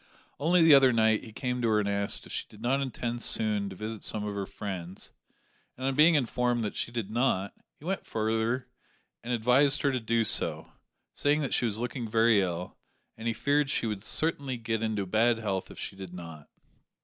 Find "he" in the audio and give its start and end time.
1.23-1.31, 7.77-7.85, 13.27-13.33